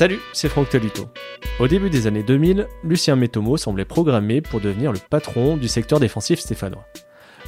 [0.00, 1.10] Salut, c'est Franck Tolito.
[1.58, 6.00] Au début des années 2000, Lucien Métomo semblait programmé pour devenir le patron du secteur
[6.00, 6.86] défensif stéphanois.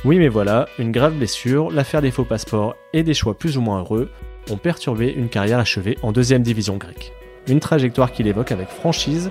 [0.04, 3.62] Oui mais voilà, une grave blessure, l'affaire des faux passeports et des choix plus ou
[3.62, 4.10] moins heureux
[4.50, 7.14] ont perturbé une carrière achevée en deuxième division grecque.
[7.48, 9.30] Une trajectoire qu'il évoque avec franchise,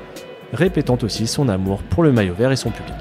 [0.52, 2.96] répétant aussi son amour pour le maillot vert et son public.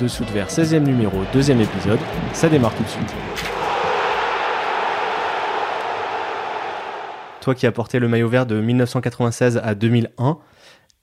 [0.00, 2.00] Dessous de vers 16e numéro, deuxième épisode,
[2.32, 3.57] ça démarre tout de suite.
[7.40, 10.38] Toi qui as porté le maillot vert de 1996 à 2001,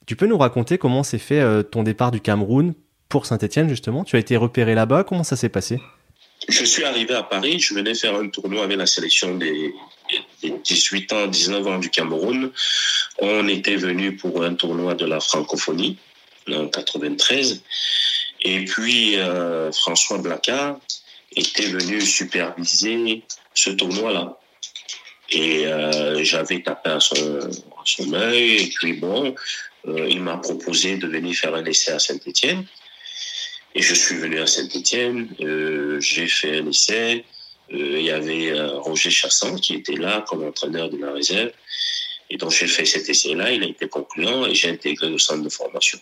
[0.05, 2.73] tu peux nous raconter comment s'est fait euh, ton départ du Cameroun
[3.09, 4.03] pour Saint-Etienne justement?
[4.03, 5.79] Tu as été repéré là-bas, comment ça s'est passé?
[6.47, 9.73] Je suis arrivé à Paris, je venais faire un tournoi avec la sélection des,
[10.43, 12.51] 18 ans, 19 ans du Cameroun.
[13.19, 15.97] On était venu pour un tournoi de la francophonie
[16.51, 17.63] en 93.
[18.41, 20.77] Et puis euh, François Blacard
[21.35, 23.23] était venu superviser
[23.53, 24.37] ce tournoi-là.
[25.29, 27.39] Et euh, j'avais tapé à son,
[27.83, 28.63] son œil.
[28.63, 29.35] Et puis bon,
[29.87, 32.65] euh, il m'a proposé de venir faire un essai à Saint-Étienne.
[33.73, 35.29] Et je suis venu à Saint-Étienne.
[35.41, 37.25] Euh, j'ai fait un essai.
[37.73, 41.51] Euh, il y avait euh, Roger Chassan qui était là comme entraîneur de la réserve.
[42.29, 45.43] Et donc j'ai fait cet essai-là, il a été concluant et j'ai intégré le centre
[45.43, 45.99] de formation.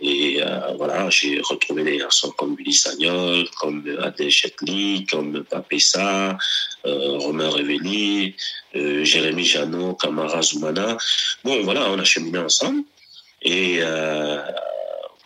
[0.00, 6.38] Et euh, voilà, j'ai retrouvé des garçons comme Billy Sagnol, comme Adel Chetli, comme Papessa,
[6.84, 8.34] Romain Revelli,
[8.74, 10.96] euh, Jérémy Janot, Kamara Zoumana.
[11.44, 12.82] Bon, voilà, on a cheminé ensemble.
[13.42, 14.42] Et euh,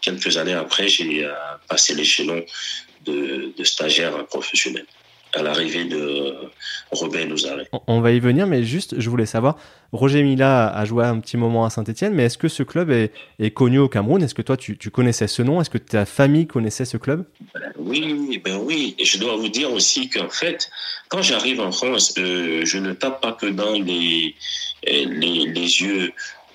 [0.01, 1.33] quelques années après, j'ai euh,
[1.69, 2.45] passé l'échelon
[3.05, 4.87] de, de stagiaire à professionnel
[5.37, 6.35] à l'arrivée de
[6.91, 7.67] Robin Nouzaré.
[7.87, 9.57] On va y venir, mais juste, je voulais savoir,
[9.93, 13.13] Roger Mila a joué un petit moment à Saint-Etienne, mais est-ce que ce club est,
[13.39, 14.23] est connu au Cameroun?
[14.23, 15.61] Est-ce que toi, tu, tu, connaissais ce nom?
[15.61, 17.25] Est-ce que ta famille connaissait ce club?
[17.55, 18.95] Ben Oui, ben oui.
[18.99, 20.71] Et je dois vous dire aussi qu'en fait,
[21.09, 24.35] quand j'arrive en France, euh, je ne tape pas que dans les,
[24.85, 26.13] les, les yeux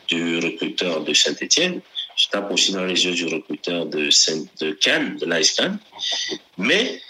[0.08, 1.82] du recruteur de Saint-Etienne,
[2.20, 5.80] je tape aussi dans les yeux du recruteur de, Saint de Cannes, de l'AS Cannes.
[6.58, 7.02] Mais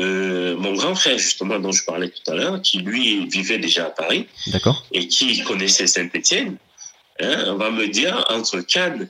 [0.00, 3.86] euh, mon grand frère, justement, dont je parlais tout à l'heure, qui lui vivait déjà
[3.86, 4.26] à Paris
[4.92, 6.56] et qui connaissait Saint-Étienne,
[7.20, 9.08] hein, on va me dire entre Cannes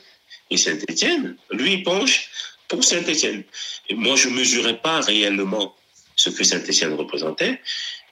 [0.50, 2.30] et Saint-Étienne, lui il penche
[2.68, 3.42] pour Saint-Étienne.
[3.88, 5.74] Et moi, je mesurais pas réellement
[6.16, 7.60] ce que Saint-Étienne représentait,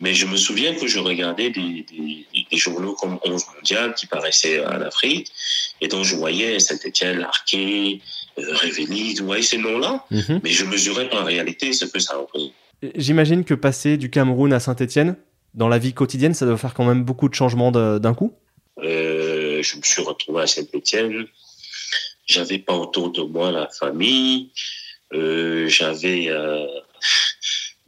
[0.01, 4.07] mais je me souviens que je regardais des, des, des journaux comme 11 mondial qui
[4.07, 5.31] paraissaient en Afrique,
[5.81, 8.01] et dont je voyais Saint-Étienne, Larquet,
[8.39, 8.55] euh,
[9.19, 10.41] vous voyez ces noms-là, mm -hmm.
[10.43, 12.53] mais je mesurais en réalité ce que ça représente.
[12.95, 15.17] J'imagine que passer du Cameroun à Saint-Etienne,
[15.55, 18.35] dans la vie quotidienne, ça doit faire quand même beaucoup de changements d'un coup
[18.83, 21.27] euh, Je me suis retrouvé à Saint-Etienne.
[22.27, 24.53] J'avais pas autour de moi la famille.
[25.13, 26.67] Euh, J'avais euh,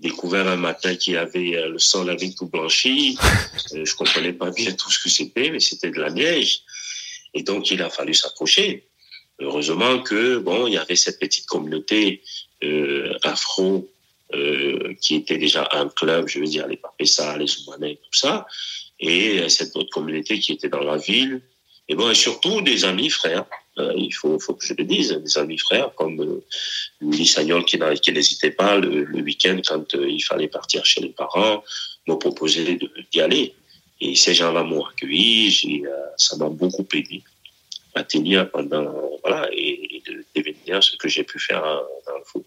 [0.00, 3.17] découvert un matin qu'il y avait le sol avait tout blanchi.
[3.73, 6.62] Je comprenais pas bien tout ce que c'était, mais c'était de la neige.
[7.34, 8.89] Et donc, il a fallu s'accrocher.
[9.39, 12.23] Heureusement que, bon, il y avait cette petite communauté
[13.23, 13.89] afro
[14.35, 18.47] euh, qui était déjà un club, je veux dire, les Papessa, les Soumanais, tout ça,
[18.99, 21.41] et cette autre communauté qui était dans la ville.
[21.89, 23.47] Et bon, et surtout des amis frères.
[23.79, 26.45] Euh, il faut, que je le dise, des amis frères comme euh,
[28.01, 31.62] qui, n'hésitait pas le, week-end quand euh, il fallait partir chez les parents,
[32.07, 32.79] m'ont proposé
[33.12, 33.55] d'y aller.
[34.01, 37.23] Et ces gens-là m'ont accueilli, euh, ça m'a beaucoup aidé
[37.95, 38.93] à tenir pendant,
[39.23, 42.47] voilà, et, et de devenir ce que j'ai pu faire dans le foot.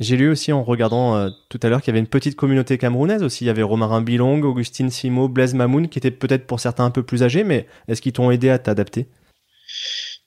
[0.00, 2.78] J'ai lu aussi en regardant euh, tout à l'heure qu'il y avait une petite communauté
[2.78, 3.44] camerounaise aussi.
[3.44, 6.90] Il y avait Romarin Bilong, Augustine Simo, Blaise Mamoun, qui étaient peut-être pour certains un
[6.90, 9.06] peu plus âgés, mais est-ce qu'ils t'ont aidé à t'adapter?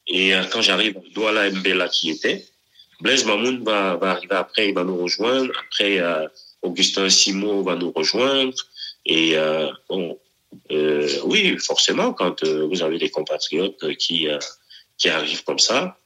[0.07, 2.43] Et euh, quand j'arrive, Douala Mbela qui était,
[2.99, 5.53] Blaise Mamoun va, arriver après, il va nous rejoindre.
[5.67, 6.27] Après, euh,
[6.61, 8.53] Augustin Simo va nous rejoindre.
[9.05, 9.35] Et
[9.89, 10.19] bon,
[11.23, 14.27] oui, forcément, quand vous avez des compatriotes qui,
[14.99, 15.97] qui arrivent comme ça,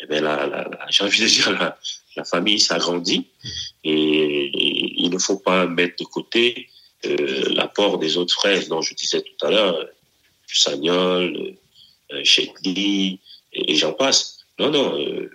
[0.00, 1.78] eh là j'ai envie de dire, là,
[2.18, 3.26] la famille s'agrandit
[3.84, 4.50] et,
[5.04, 6.68] il ne faut pas mettre de côté
[7.06, 9.86] euh, l'apport des autres frères dont je disais tout à l'heure,
[10.52, 11.54] Sagnol,
[12.12, 13.20] euh, Chetli,
[13.52, 14.20] et, j'en passe.
[14.58, 15.30] Non, non, euh,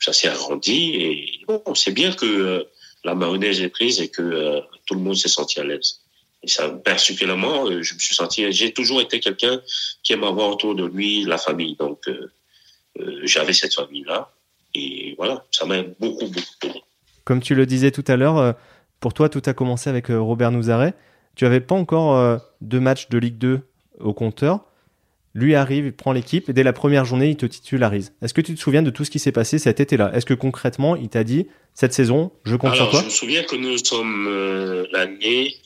[0.00, 2.64] ça s'est agrandi et bon, c'est bien que euh,
[3.04, 6.00] la mayonnaise est prise et que euh, tout le monde s'est senti à l'aise.
[6.42, 9.62] Et ça, particulièrement, je me suis senti, j'ai toujours été quelqu'un
[10.02, 11.76] qui aime avoir autour de lui la famille.
[11.76, 12.08] Donc,
[13.24, 14.35] j'avais cette famille-là.
[14.76, 16.80] Et voilà, ça m'a beaucoup, beaucoup aidé.
[17.24, 18.54] Comme tu le disais tout à l'heure,
[19.00, 20.94] pour toi, tout a commencé avec Robert Nouzaret.
[21.34, 23.60] Tu n'avais pas encore deux matchs de Ligue 2
[23.98, 24.60] au compteur.
[25.36, 28.14] Lui arrive, il prend l'équipe et dès la première journée, il te titularise.
[28.22, 30.10] Est-ce que tu te souviens de tout ce qui s'est passé cet été-là?
[30.14, 33.00] Est-ce que concrètement, il t'a dit cette saison, je compte Alors, sur toi?
[33.00, 35.56] Je me souviens que nous sommes euh, l'année,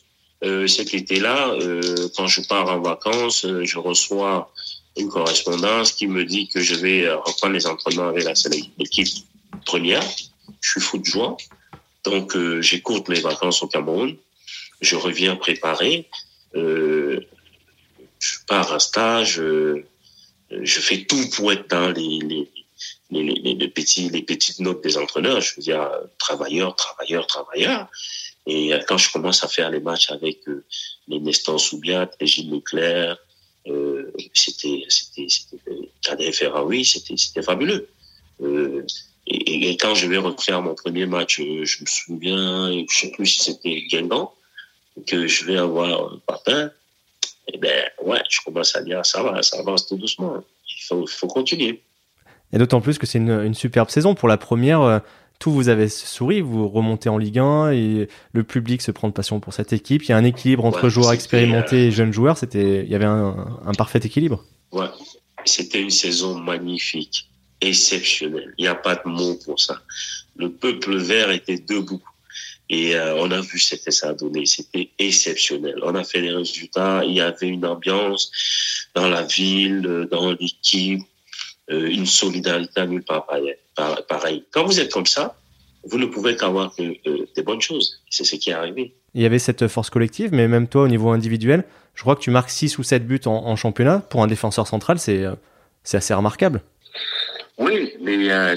[0.42, 4.52] euh, cet été-là, euh, quand je pars en vacances, je reçois
[4.96, 8.34] une correspondance qui me dit que je vais euh, reprendre les entraînements avec la
[8.78, 9.08] l'équipe
[9.64, 10.02] première.
[10.60, 11.36] Je suis fou de joie.
[12.04, 14.16] Donc, euh, j'écoute mes vacances au Cameroun.
[14.80, 16.08] Je reviens préparer.
[16.54, 17.20] Euh,
[18.18, 19.38] je pars à stage.
[19.40, 19.86] Euh,
[20.50, 22.48] je fais tout pour être dans les, les,
[23.10, 25.40] les, les, petits, les petites notes des entraîneurs.
[25.40, 25.88] Je veux dire,
[26.18, 27.88] travailleur, travailleur, travailleur.
[28.46, 30.40] Et quand je commence à faire les matchs avec
[31.06, 33.18] les Nestor Soubiat, les Gilles Leclerc,
[33.66, 37.88] euh, c'était c'était Ferraoui, c'était c'était fabuleux.
[38.42, 38.86] Euh,
[39.26, 43.26] et, quand je vais refaire mon premier match, euh, je me souviens, je sais plus
[43.26, 44.32] si c'était Guingamp,
[45.06, 46.70] que je vais avoir Papin.
[47.46, 50.42] Et eh ben ouais, je commence à dire ça va, ça avance tout doucement.
[50.68, 51.82] Il faut, faut continuer.
[52.52, 55.02] Et d'autant plus que c'est une, une, superbe saison pour la première.
[55.40, 59.08] Euh, tout vous avez souri, vous remontez en Ligue 1 et le public se prend
[59.08, 60.04] de passion pour cette équipe.
[60.04, 62.36] Il y a un équilibre entre joueurs expérimentés et jeunes joueurs.
[62.36, 64.44] C'était, il y avait un, un parfait équilibre.
[64.72, 64.88] Ouais,
[65.44, 67.28] c'était une saison magnifique,
[67.60, 68.54] exceptionnelle.
[68.58, 69.80] Il n'y a pas de mots pour ça.
[70.36, 72.02] Le peuple vert était debout.
[72.68, 74.46] Et euh, on a vu ce que ça a donné.
[74.46, 75.74] C'était exceptionnel.
[75.82, 77.02] On a fait des résultats.
[77.04, 78.30] Il y avait une ambiance
[78.94, 81.19] dans la ville, dans l'équipe, euh,
[81.70, 83.26] une solidarité à nulle part
[84.08, 84.44] pareil.
[84.50, 85.36] Quand vous êtes comme ça,
[85.84, 88.02] vous ne pouvez qu'avoir des bonnes choses.
[88.10, 88.94] C'est ce qui est arrivé.
[89.14, 91.64] Il y avait cette force collective, mais même toi, au niveau individuel,
[91.94, 93.98] je crois que tu marques 6 ou 7 buts en, championnat.
[93.98, 95.34] Pour un défenseur central, c'est euh,
[95.82, 96.62] c'est assez remarquable.
[97.58, 98.56] Oui, mais euh,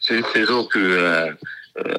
[0.00, 1.32] c'est une saison que euh,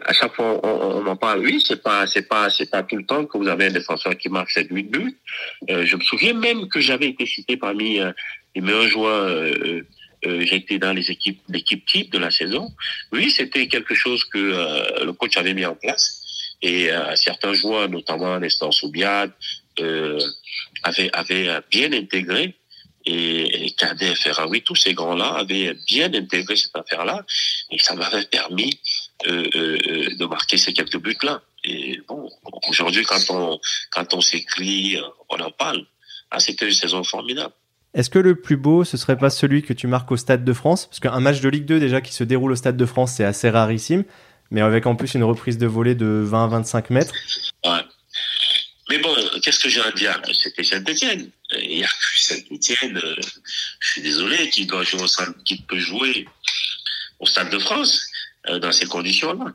[0.05, 1.39] à chaque fois on, on en parle.
[1.39, 4.17] Oui, c'est pas c'est pas c'est pas tout le temps que vous avez un défenseur
[4.17, 5.17] qui marque 7 8 buts.
[5.69, 7.99] je me souviens même que j'avais été cité parmi
[8.55, 9.43] les meilleurs joueurs
[10.25, 12.71] euh, j'étais dans les équipes, l'équipe type de la saison.
[13.11, 16.21] Oui, c'était quelque chose que euh, le coach avait mis en place.
[16.61, 19.31] Et euh, certains joueurs, notamment Nestor Soubiad,
[19.79, 20.19] euh,
[20.83, 22.55] avaient, avaient bien intégré
[23.05, 27.25] et, et Kader Ferraoui, tous ces grands-là avaient bien intégré cette affaire-là
[27.69, 28.79] et ça m'avait permis
[29.27, 31.41] euh, euh, de marquer ces quelques buts-là.
[31.65, 32.29] Et bon,
[32.67, 33.59] aujourd'hui, quand on
[33.89, 34.97] quand on s'écrit,
[35.29, 35.85] on en parle.
[36.31, 37.53] Ah, c'était une saison formidable.
[37.93, 40.53] Est-ce que le plus beau, ce serait pas celui que tu marques au Stade de
[40.53, 40.87] France?
[40.87, 43.23] Parce qu'un match de Ligue 2 déjà qui se déroule au Stade de France, c'est
[43.23, 44.03] assez rarissime,
[44.49, 47.13] mais avec en plus une reprise de volée de 20-25 mètres.
[47.65, 47.81] Ouais.
[48.89, 50.19] Mais bon, qu'est-ce que j'ai à dire?
[50.33, 51.29] C'était Saint-Etienne.
[51.61, 52.97] Il n'y a que Saint-Etienne.
[52.97, 53.15] Euh,
[53.79, 56.27] je suis désolé, qui doit jouer au stade, qui peut jouer
[57.19, 58.07] au Stade de France
[58.49, 59.53] euh, dans ces conditions-là.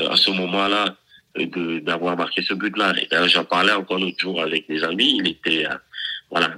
[0.00, 0.96] Euh, à ce moment-là,
[1.82, 2.94] d'avoir marqué ce but-là.
[3.00, 5.18] Et d'ailleurs, j'en parlais encore l'autre jour avec des amis.
[5.20, 5.66] Il était,
[6.30, 6.54] voilà,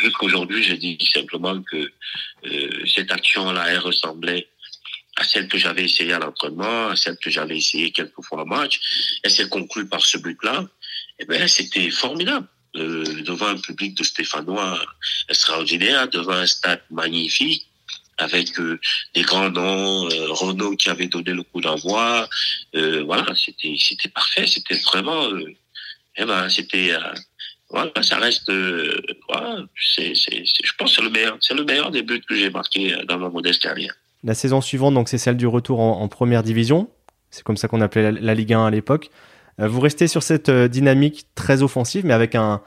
[0.00, 1.92] jusqu'aujourd'hui, je dis simplement que
[2.46, 4.48] euh, cette action-là, elle ressemblait
[5.16, 8.46] à celle que j'avais essayée à l'entraînement, à celle que j'avais essayé quelques fois en
[8.46, 8.80] match.
[9.22, 10.66] Elle s'est conclue par ce but-là.
[11.18, 12.46] Eh ben, c'était formidable.
[12.74, 14.82] Euh, devant un public de Stéphanois
[15.28, 17.66] extraordinaire, devant un stade magnifique,
[18.18, 18.80] avec euh,
[19.14, 22.28] des grands noms, euh, Renault qui avait donné le coup d'envoi.
[22.74, 25.54] Euh, voilà, c'était c'était parfait, c'était vraiment, euh,
[26.16, 26.94] eh ben, c'était
[27.72, 28.48] voilà, ça reste.
[28.50, 32.20] Euh, voilà, c'est, c'est, je pense que c'est le meilleur, c'est le meilleur des buts
[32.20, 33.94] que j'ai marqué euh, dans ma modeste carrière.
[34.22, 36.88] La saison suivante, donc c'est celle du retour en, en première division.
[37.30, 39.10] C'est comme ça qu'on appelait la, la, Ligue 1 à l'époque.
[39.58, 42.60] Euh, vous restez sur cette dynamique très offensive, mais avec un,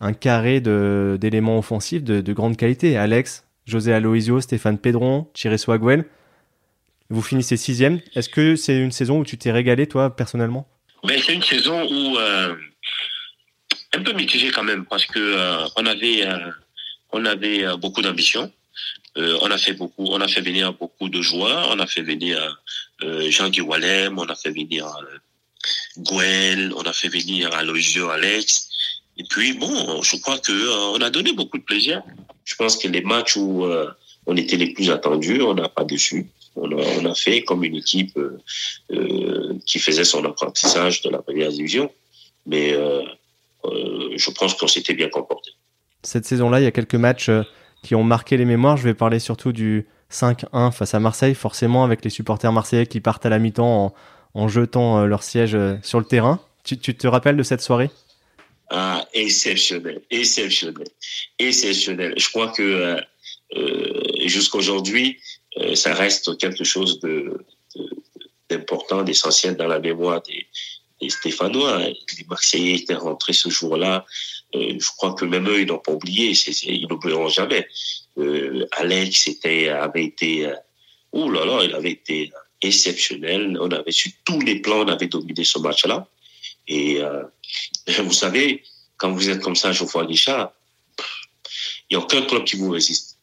[0.00, 2.96] un carré de, d'éléments offensifs de, de, grande qualité.
[2.96, 6.04] Alex, José Aloisio, Stéphane Pedron, Thierry Swagwell.
[7.10, 8.00] Vous finissez sixième.
[8.14, 10.66] Est-ce que c'est une saison où tu t'es régalé, toi, personnellement?
[11.04, 12.54] Mais C'est une saison où euh,
[13.94, 16.50] un peu mitigé quand même parce que euh, on avait euh,
[17.12, 18.52] on avait euh, beaucoup d'ambition.
[19.16, 21.68] Euh, on a fait beaucoup, on a fait venir beaucoup de joueurs.
[21.70, 22.36] On a fait venir
[23.00, 24.86] Jean-Guy Wallem, on a fait venir
[25.98, 28.68] Gouel, on a fait venir Aloisio Alex.
[29.16, 30.56] Et puis bon, je crois que
[30.96, 32.02] on a donné beaucoup de plaisir.
[32.44, 33.64] Je pense que les matchs où
[34.26, 36.26] on était les plus attendus, on n'a pas déçu.
[36.56, 38.18] On a, on a fait comme une équipe
[39.66, 41.92] qui faisait son apprentissage de la première division.
[42.46, 43.02] Mais euh,
[44.16, 45.50] je pense qu'on s'était bien comporté.
[46.02, 47.42] Cette saison-là, il y a quelques matchs euh,
[47.82, 48.76] qui ont marqué les mémoires.
[48.76, 53.00] Je vais parler surtout du 5-1 face à Marseille, forcément avec les supporters marseillais qui
[53.00, 53.94] partent à la mi-temps en,
[54.34, 56.40] en jetant euh, leur siège sur le terrain.
[56.64, 57.90] Tu, tu, te rappelles de cette soirée?
[58.70, 60.88] Ah, exceptionnel, exceptionnel,
[61.38, 62.14] exceptionnel.
[62.16, 62.98] Je crois que
[63.56, 65.20] euh, jusqu'à aujourd'hui,
[65.58, 67.44] euh, ça reste quelque chose de,
[68.48, 70.46] d'important, d'essentiel dans la mémoire des,
[71.08, 71.82] Stéphanois.
[71.82, 71.92] Hein.
[72.18, 74.04] Les Marseillais étaient rentrés ce jour-là.
[74.54, 76.32] Euh, je crois que même eux, ils n'ont pas oublié.
[76.64, 77.66] ils n'oublieront jamais.
[78.18, 80.50] Euh, Alex était, avait été,
[81.12, 82.30] oh là là, il avait été
[82.62, 83.56] exceptionnel.
[83.60, 86.06] On avait su tous les plans, on avait dominé ce match-là.
[86.68, 87.00] Et
[87.98, 88.62] vous savez,
[88.96, 90.52] quand vous êtes comme ça, Geoffroy Guichard,
[91.90, 93.18] il n'y a aucun club qui vous résiste.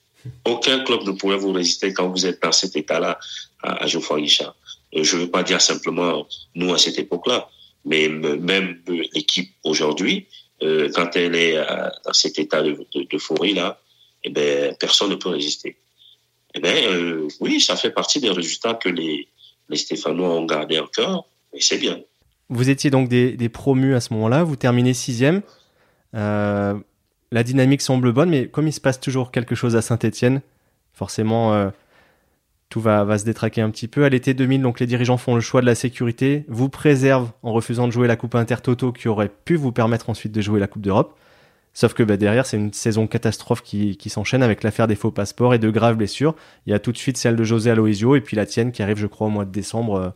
[0.45, 3.19] Aucun club ne pourrait vous résister quand vous êtes dans cet état-là
[3.63, 4.55] à, à Geoffroy Guichard.
[4.93, 7.49] Je ne veux pas dire simplement nous à cette époque-là,
[7.85, 8.81] mais même
[9.13, 10.27] l'équipe aujourd'hui,
[10.61, 11.55] euh, quand elle est
[12.05, 13.79] dans cet état de, de, là,
[14.23, 15.77] eh ben, personne ne peut résister.
[16.53, 19.27] Eh ben, euh, oui, ça fait partie des résultats que les,
[19.73, 22.01] Stéphanois ont gardé encore, et c'est bien.
[22.49, 25.41] Vous étiez donc des, promus à ce moment-là, vous terminez sixième.
[26.13, 26.77] Euh,
[27.31, 30.41] la dynamique semble bonne, mais comme il se passe toujours quelque chose à Saint-Etienne,
[30.91, 31.69] forcément, euh,
[32.71, 34.05] tout va, se détraquer un petit peu.
[34.05, 37.51] À l'été 2000, donc les dirigeants font le choix de la sécurité, vous préservent en
[37.51, 40.67] refusant de jouer la Coupe Intertoto qui aurait pu vous permettre ensuite de jouer la
[40.67, 41.17] Coupe d'Europe.
[41.73, 45.53] Sauf que bah, derrière, c'est une saison catastrophe qui, s'enchaîne avec l'affaire des faux passeports
[45.53, 46.33] et de graves blessures.
[46.65, 48.81] Il y a tout de suite celle de José Aloisio et puis la tienne qui
[48.81, 50.09] arrive, je crois, au mois de décembre euh,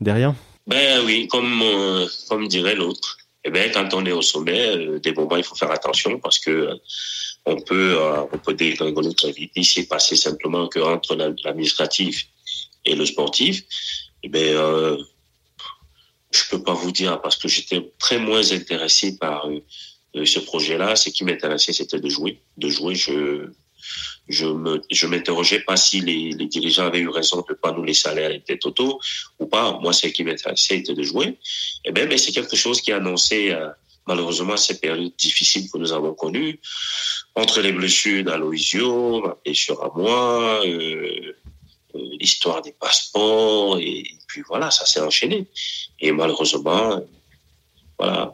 [0.00, 0.34] derrière.
[0.68, 3.18] Ben oui, comme, euh, comme dirait l'autre.
[3.44, 6.38] Eh ben, quand on est au sommet, euh, des moments, il faut faire attention parce
[6.38, 6.78] que
[7.46, 7.98] on peut,
[8.32, 9.52] on peut dégringoler très vite.
[9.56, 12.26] Ici, passé simplement que entre l'administratif
[12.84, 13.64] et le sportif,
[14.22, 14.96] eh ben, euh,
[16.30, 20.96] je peux pas vous dire parce que j'étais très moins intéressé par euh, ce projet-là,
[20.96, 22.40] ce qui m'intéressait, c'était de jouer.
[22.56, 22.94] De jouer,
[24.28, 28.08] je me je m'interrogeais pas si les, dirigeants avaient eu raison de pas nous laisser
[28.08, 29.00] aller à tête auto
[29.38, 29.78] ou pas.
[29.80, 31.38] Moi, ce qui m'intéressait était de jouer.
[31.84, 33.68] Et eh mais c'est quelque chose qui a annoncé euh,
[34.06, 36.60] malheureusement ces périodes difficiles que nous avons connues
[37.34, 41.34] entre les blessures d'Aloisio, ma blessure à moi, euh,
[41.94, 45.46] euh, l'histoire des passeports et, puis voilà, ça s'est enchaîné.
[45.98, 47.00] Et malheureusement,
[47.98, 48.32] voilà,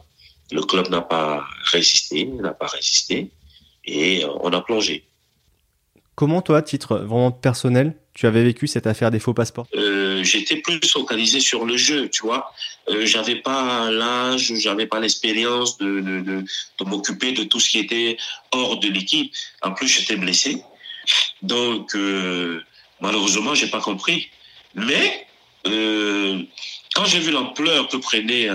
[0.51, 3.31] le club n'a pas résisté, n'a pas résisté,
[3.85, 5.06] et euh, on a plongé.
[6.17, 9.67] Comment toi, à titre vraiment personnel, tu avais vécu cette affaire des faux passeports?
[9.75, 12.51] Euh, J'étais plus focalisé sur le jeu, tu vois.
[12.89, 16.43] Euh, j'avais pas l'âge, j'avais pas l'expérience de, de,
[16.83, 18.17] m'occuper de tout ce qui était
[18.51, 19.31] hors de l'équipe.
[19.61, 20.63] En plus, j'étais blessé,
[21.43, 22.63] donc euh,
[22.99, 24.27] malheureusement, j'ai pas compris.
[24.73, 25.27] Mais
[25.67, 26.41] euh,
[26.95, 28.49] quand j'ai vu l'ampleur que prenait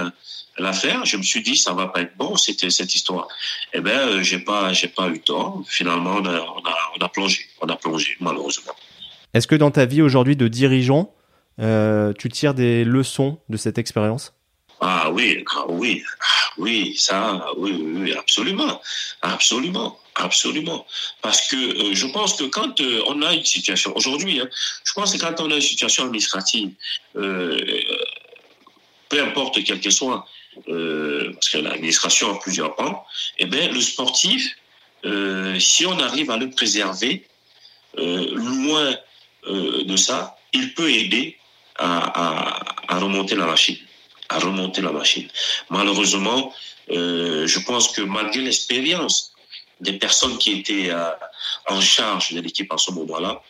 [0.63, 3.29] l'affaire, je me suis dit ça va pas être bon c'était cette histoire.
[3.73, 5.63] Eh ben euh, j'ai pas j'ai pas eu tort.
[5.67, 8.73] Finalement on a, on a, on a plongé, on a plongé malheureusement.
[9.35, 11.15] Est-ce que dans ta vie aujourd'hui de dirigeant,
[11.61, 14.35] euh, tu tires des leçons de cette expérience?
[14.85, 16.25] Ah oui, ah, oui, ah,
[16.59, 18.81] oui, ça, oui, oui, absolument,
[19.23, 20.85] absolument, absolument.
[21.23, 24.49] Parce que euh, je pense que quand euh, on a une situation aujourd'hui, hein,
[24.83, 26.73] je pense que quand on a une situation administrative,
[27.15, 27.61] euh,
[29.13, 30.27] peu importe quel que soit,
[30.69, 33.05] euh, parce que l'administration a plusieurs pans,
[33.39, 34.57] eh bien, le sportif,
[35.05, 37.27] euh, si on arrive à le préserver,
[37.99, 38.97] euh, loin
[39.47, 41.37] de ça, il peut aider
[41.77, 43.77] à, remonter la machine.
[44.29, 45.29] À remonter la machine.
[45.69, 46.55] Malheureusement,
[46.89, 49.32] je pense que malgré l'expérience
[49.83, 51.11] des personnes qui étaient euh,
[51.69, 53.43] en charge de l'équipe à ce moment-là,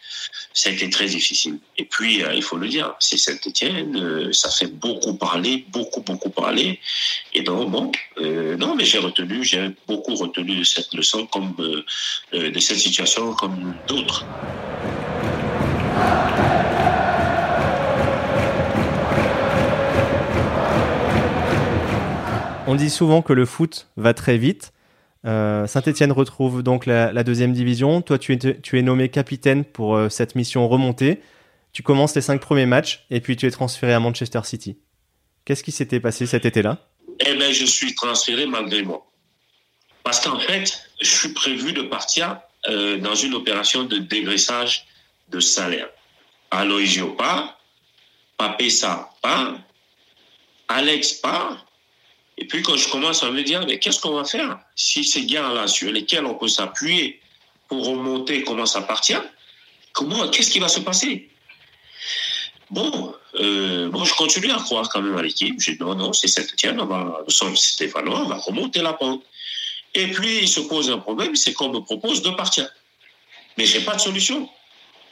[0.55, 1.59] ça a été très difficile.
[1.77, 6.01] Et puis, euh, il faut le dire, c'est Saint-Etienne, euh, ça fait beaucoup parler, beaucoup,
[6.01, 6.81] beaucoup parler.
[7.35, 7.93] Et donc, bon,
[8.59, 11.55] non, mais j'ai retenu, j'ai beaucoup retenu de cette leçon, comme
[12.33, 14.25] de cette situation, comme d'autres.
[22.67, 24.73] On dit souvent que le foot va très vite.
[25.25, 28.03] Euh, Saint-Etienne retrouve donc la, deuxième division.
[28.03, 31.21] Toi, tu es, nommé capitaine pour euh, cette mission remontée.
[31.73, 34.79] Tu commences les cinq premiers matchs et puis tu es transféré à Manchester City.
[35.45, 36.87] Qu'est-ce qui s'était passé cet été-là?
[37.21, 39.07] Eh bien, je suis transféré malgré moi.
[40.05, 44.87] Parce qu'en fait, je suis prévu de partir euh, dans une opération de dégraissage
[45.31, 45.89] de salaire.
[46.51, 47.59] Aloisio part,
[48.37, 49.55] Papé ça part,
[50.69, 51.65] Alex part,
[52.39, 55.27] et puis quand je commence à me dire, mais qu'est-ce qu'on va faire si ces
[55.27, 57.21] gars-là sur lesquels on peut s'appuyer
[57.69, 59.23] pour remonter commencent à partir
[59.93, 61.29] Comment Qu'est-ce qui va se passer?
[62.71, 65.61] Bon, euh, bon, je continue à croire quand même à l'équipe.
[65.61, 67.55] Je dis non, non, c'est Saint-Etienne, on va, nous sommes
[67.95, 69.23] on va remonter la pente.
[69.95, 72.67] Et puis il se pose un problème, c'est qu'on me propose de partir.
[73.59, 74.49] Mais j'ai pas de solution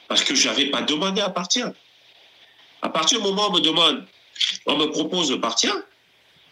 [0.09, 1.71] parce que je n'avais pas demandé à partir.
[2.81, 4.07] À partir du moment où on me demande,
[4.65, 5.75] on me propose de partir,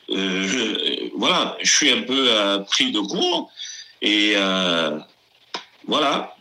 [0.09, 3.51] je, voilà, je suis un peu euh, pris de court
[4.01, 4.99] et euh,
[5.87, 6.35] voilà,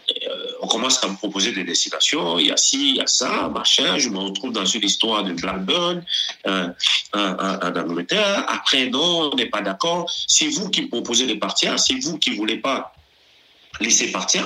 [0.61, 2.39] on commence à me proposer des destinations.
[2.39, 3.97] Il y a ci, il y a ça, machin.
[3.97, 6.03] Je me retrouve dans une histoire de Blackburn,
[6.45, 6.69] euh,
[7.13, 8.45] en Angleterre.
[8.47, 10.09] Après, non, on n'est pas d'accord.
[10.27, 11.79] C'est vous qui me proposez de partir.
[11.79, 12.93] C'est vous qui voulez pas
[13.79, 14.43] laisser partir,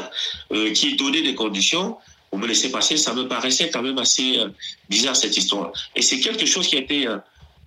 [0.51, 1.97] euh, qui donnez des conditions
[2.29, 2.97] pour me laisser passer.
[2.97, 4.49] Ça me paraissait quand même assez euh,
[4.89, 5.71] bizarre cette histoire.
[5.95, 7.07] Et c'est quelque chose qui a été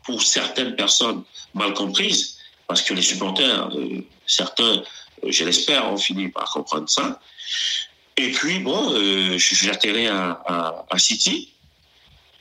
[0.05, 1.23] pour certaines personnes
[1.55, 4.83] mal comprises, parce que les supporters, euh, certains
[5.31, 7.21] je l'espère, ont fini par comprendre ça.
[8.17, 11.51] Et puis, bon, euh, je suis atterri à, City.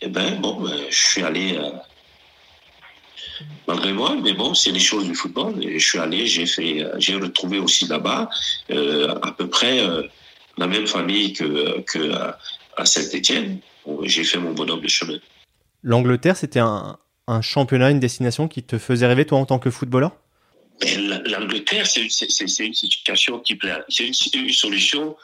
[0.02, 1.72] Et eh ben, bon, ben, je suis allé, euh,
[3.68, 5.64] malgré moi, mais bon, c'est les choses du football.
[5.64, 8.30] Et je suis allé, j'ai fait, euh, j'ai retrouvé aussi là-bas
[8.72, 10.04] euh, à peu près euh,
[10.58, 12.12] la même famille que, que
[12.78, 13.60] à, Saint-Étienne.
[14.04, 15.18] j'ai fait mon bonhomme de chemin.
[15.84, 19.70] L'Angleterre, c'était un, un championnat, une destination qui te faisait rêver, toi, en tant que
[19.70, 20.12] footballeur?
[21.26, 23.76] L'Angleterre, c'est une situation qui plaît.
[23.90, 25.16] C'est une, solution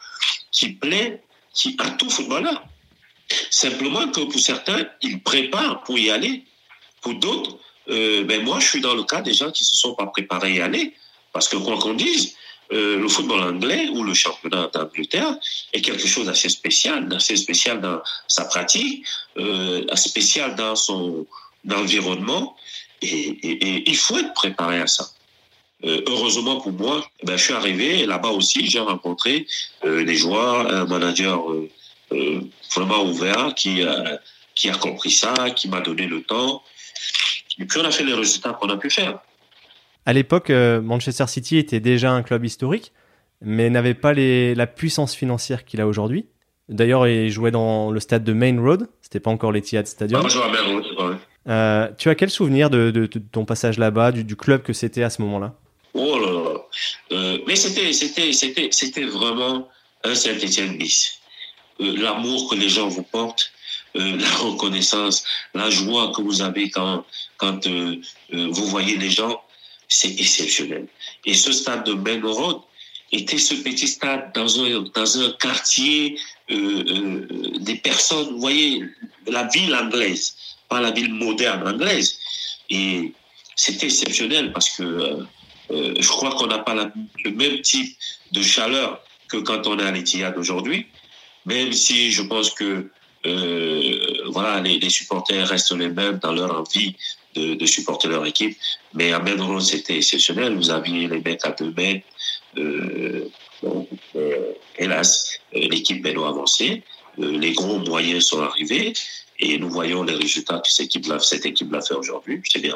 [0.52, 1.22] qui plaît
[1.54, 2.64] qui, à tout footballeur.
[3.50, 6.46] Simplement que pour certains, ils préparent pour y aller.
[7.02, 7.58] Pour d'autres,
[7.90, 10.54] euh, ben moi, je suis dans le cas des gens qui se sont pas préparés
[10.54, 10.94] à y aller.
[11.34, 12.36] Parce que quoi qu'on dise,
[12.72, 15.36] euh, le football anglais ou le championnat d'Angleterre
[15.74, 19.06] est quelque chose d'assez spécial, d'assez spécial dans sa pratique,
[19.38, 21.26] euh, spécial dans son
[21.70, 22.56] environnement.
[23.02, 25.06] et, il faut être préparé à ça.
[25.86, 29.48] Euh, heureusement pour moi, ben, je suis arrivé là-bas aussi, j'ai rencontré
[29.86, 32.42] euh, des joueurs, un manager euh,
[32.76, 33.82] vraiment ouvert qui,
[34.56, 36.62] qui a compris ça, qui m'a donné le temps.
[37.60, 39.20] Et puis on a fait les résultats qu'on a pu faire.
[40.06, 42.92] À l'époque, Manchester City était déjà un club historique,
[43.42, 46.26] mais n'avait pas les, la puissance financière qu'il a aujourd'hui.
[46.68, 50.22] D'ailleurs, il jouait dans le stade de Main Road, c'était pas encore l'Etihad Stadium.
[50.26, 51.16] Ah, à Main Road, vrai.
[51.48, 55.22] Euh, tu as quel souvenir de, ton passage là-bas, du, club que c'était à ce
[55.22, 55.56] moment-là?
[55.94, 56.50] Oh là là.
[57.12, 59.68] Euh, mais c'était, vraiment
[60.04, 61.20] un Saint-Étienne bis.
[61.82, 63.52] Euh, l'amour que les gens vous portent,
[63.96, 67.06] euh, la reconnaissance, la joie que vous avez quand,
[67.38, 69.42] quand vous voyez les gens,
[69.88, 70.88] c'est exceptionnel.
[71.26, 72.62] Et ce stade de Belgorod
[73.12, 78.84] était ce petit stade dans un, dans un quartier des personnes, vous voyez,
[79.28, 80.36] la ville anglaise,
[80.70, 82.20] pas la ville moderne anglaise.
[82.70, 83.14] Et
[83.56, 84.84] c'était exceptionnel parce que
[85.72, 86.76] euh, je crois qu'on n'a pas
[87.24, 87.98] le même type
[88.32, 90.88] de chaleur que quand on est à l'Etihad aujourd'hui,
[91.46, 92.90] même si je pense que
[93.26, 96.96] euh, voilà, les, supporters restent les mêmes dans leur envie
[97.36, 98.58] de, supporter leur équipe.
[98.94, 100.56] Mais à Medron, c'était exceptionnel.
[100.56, 102.06] Vous aviez les mecs à deux mètres.
[102.58, 103.30] Euh,
[104.16, 106.84] euh, hélas, euh, l'équipe a avancé.
[107.20, 108.94] Euh, les gros moyens sont arrivés
[109.40, 112.42] et nous voyons les résultats que cette équipe-là équipe fait aujourd'hui.
[112.44, 112.76] C'est bien.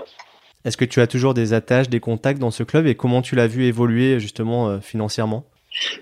[0.65, 3.35] Est-ce que tu as toujours des attaches, des contacts dans ce club et comment tu
[3.35, 5.45] l'as vu évoluer justement euh, financièrement?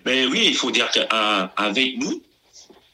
[0.05, 2.21] Ben oui, il faut dire qu'avec nous,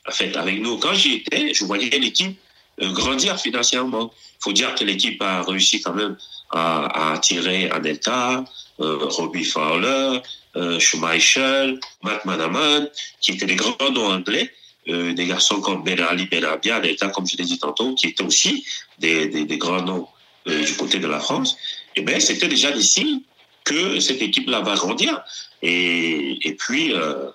[0.08, 2.38] en fait, avec nous, quand j'y étais, je voyais l'équipe
[2.82, 4.12] euh, grandir financièrement.
[4.40, 6.16] Il faut dire que l'équipe a réussi quand même
[6.52, 8.46] à, à attirer Anelka,
[8.80, 10.22] euh, Robbie Fowler,
[10.56, 12.88] euh, Schmeichel, Matt Manaman,
[13.20, 14.52] qui étaient des grands noms anglais.
[14.90, 18.24] Euh, des garçons comme Ben Ali Benabia, Anelka, comme je l'ai dit tantôt, qui étaient
[18.24, 18.66] aussi
[19.00, 20.08] des, des, des grands noms
[20.48, 21.58] euh, du côté de la France,
[21.98, 23.26] eh ben, c'était déjà d'ici
[23.66, 25.22] que cette équipe-là va grandir.
[25.62, 27.32] Et, et puis, euh,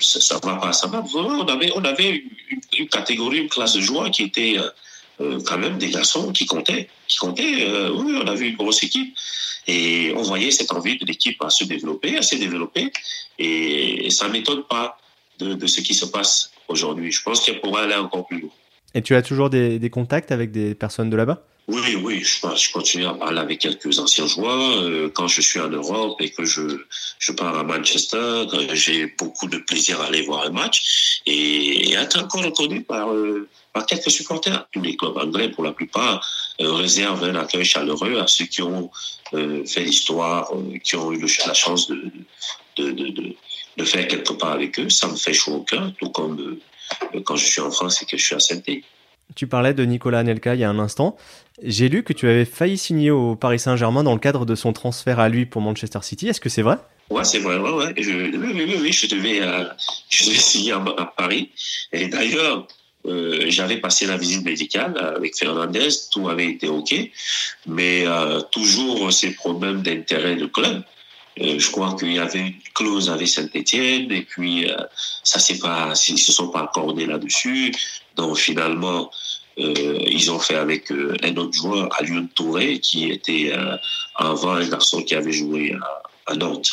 [0.00, 1.44] ça, ça, va pas, ça va vraiment.
[1.44, 2.24] On avait, on avait
[2.76, 4.56] une, catégorie, une classe de joueurs qui était
[5.18, 7.90] quand même des garçons qui comptaient, qui comptaient.
[7.90, 9.16] Oui, on avait une grosse équipe
[9.66, 12.90] et on voyait cette envie de l'équipe à se développer, à se développer.
[13.38, 14.99] Et, et ça m'étonne pas
[15.42, 17.12] de, ce qui se passe aujourd'hui.
[17.12, 18.50] Je pense qu'elle pourrait aller encore plus loin.
[18.94, 21.44] Et tu as toujours des contacts avec des personnes de là-bas?
[21.72, 24.82] Oui, oui, je, je continue à parler avec quelques anciens joueurs.
[24.82, 26.62] Euh, quand je suis en Europe et que je,
[27.18, 31.92] je pars à Manchester, euh, j'ai beaucoup de plaisir à aller voir un match et,
[31.94, 34.66] être encore reconnu par, euh, par quelques supporters.
[34.72, 36.26] Tous les clubs anglais, pour la plupart,
[36.58, 38.90] réservent un accueil chaleureux à ceux qui ont
[39.32, 40.50] fait l'histoire,
[40.82, 42.10] qui ont eu la chance de,
[42.76, 43.34] de, de, de,
[43.76, 44.90] de, faire quelque part avec eux.
[44.90, 46.58] Ça me fait chaud au cœur, tout comme
[47.24, 48.60] quand je suis en France et que je suis à saint
[49.34, 51.16] tu parlais de Nicolas Anelka il y a un instant.
[51.62, 54.72] J'ai lu que tu avais failli signer au Paris Saint-Germain dans le cadre de son
[54.72, 56.28] transfert à lui pour Manchester City.
[56.28, 56.78] Est-ce que c'est vrai?
[57.10, 57.58] Ouais, c'est vrai.
[57.58, 59.64] Oui, oui, oui, je devais, euh,
[60.10, 61.50] signer à, à Paris.
[61.92, 62.66] Et d'ailleurs,
[63.06, 66.94] euh, j'avais passé la visite médicale avec Fernandez, tout avait été OK,
[67.66, 70.82] mais euh, toujours ces problèmes d'intérêt de club.
[71.40, 74.76] Euh, je crois qu'il y avait une clause avec Saint-Etienne et puis euh,
[75.22, 77.72] ça c'est pas, ils se sont pas accordés là-dessus.
[78.16, 79.10] Donc finalement,
[79.58, 83.52] euh, ils ont fait avec euh, un autre joueur, Alioune Touré, qui était
[84.16, 85.74] avant un garçon qui avait joué
[86.26, 86.70] à, Nantes.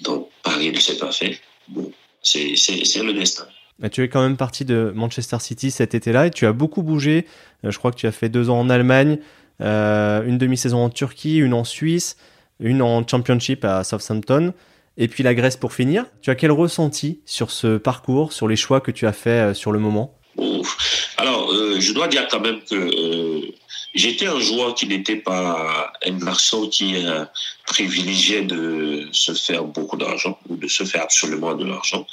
[0.00, 1.40] Donc Paris ne s'est pas fait.
[1.68, 1.90] Bon,
[2.22, 3.44] c'est le destin.
[3.78, 6.82] Mais tu es quand même parti de Manchester City cet été-là et tu as beaucoup
[6.82, 7.26] bougé.
[7.64, 9.18] Je crois que tu as fait deux ans en Allemagne,
[9.58, 12.16] une demi-saison en Turquie, une en Suisse,
[12.62, 14.54] une en Championship à Southampton,
[14.96, 16.06] et puis la Grèce pour finir.
[16.20, 19.72] Tu as quel ressenti sur ce parcours, sur les choix que tu as fait sur
[19.72, 20.18] le moment?
[21.16, 23.54] Alors, euh, je dois dire quand même que euh,
[23.94, 27.24] j'étais un joueur qui n'était pas un garçon qui euh,
[27.66, 32.06] privilégiait de se faire beaucoup d'argent ou de se faire absolument de l'argent.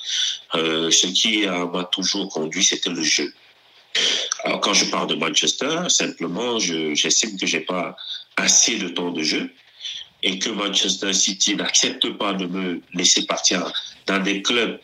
[0.53, 3.33] ce qui m'a toujours conduit, c'était le jeu.
[4.43, 7.95] Alors, quand je parle de Manchester, simplement, j'estime que j'ai pas
[8.37, 9.49] assez de temps de jeu
[10.23, 13.71] et que Manchester City n'accepte pas de me laisser partir
[14.05, 14.79] dans des clubs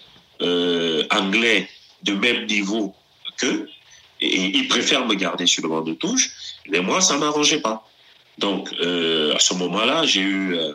[1.11, 1.69] anglais
[2.03, 2.93] de même niveau
[3.37, 3.67] que
[4.21, 6.31] et ils préfèrent me garder sur le banc de touche.
[6.69, 7.87] Mais moi, ça m'arrangeait pas.
[8.37, 10.73] Donc, euh, à ce moment-là, j'ai eu euh,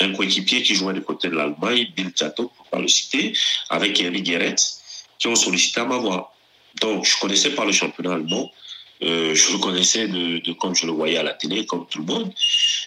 [0.00, 3.32] un coéquipier qui jouait du côté de l'Allemagne, Bill Chateau, pour pas le citer,
[3.70, 4.56] avec Eric Guéret,
[5.18, 6.32] qui ont sollicité à m'avoir.
[6.80, 8.50] Donc, je connaissais pas le championnat allemand.
[9.02, 12.00] Euh, je le connaissais de, de, comme je le voyais à la télé, comme tout
[12.00, 12.32] le monde.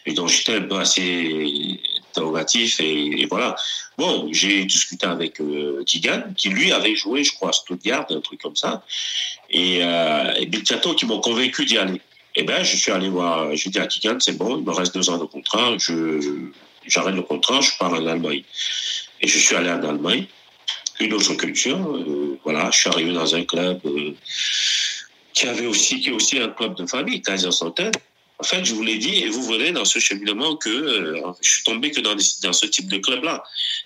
[0.06, 3.56] Et donc, j'étais un peu assez interrogatif et, voilà.
[3.98, 8.20] Bon, j'ai discuté avec euh, Kigan, qui lui avait joué, je crois, à Stuttgart, un
[8.20, 8.84] truc comme ça,
[9.50, 12.02] et, euh, et Bill qui m'ont convaincu d'y aller.
[12.36, 14.94] Eh ben, je suis allé voir, je dis à Kigan, c'est bon, il me reste
[14.96, 16.50] deux ans de contrat, je,
[16.88, 18.44] j'arrête le contrat, je pars en Allemagne.
[19.22, 20.26] Et je suis allé en Allemagne,
[21.00, 24.14] une autre culture, euh, voilà, je suis arrivé dans un club euh,
[25.42, 27.92] qui avait aussi, qui est aussi un club de famille, Kaiserslautern,
[28.38, 31.50] en fait, je vous l'ai dit, et vous verrez dans ce cheminement que euh, je
[31.50, 33.44] suis tombé que dans, ce type de club-là.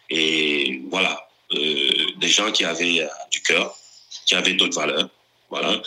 [0.10, 3.74] Et voilà, euh, des gens qui avaient euh, du cœur,
[4.26, 5.10] qui avaient d'autres valeurs.
[5.50, 5.82] Voilà.